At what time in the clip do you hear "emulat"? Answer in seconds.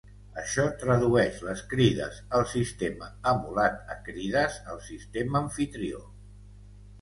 3.33-3.77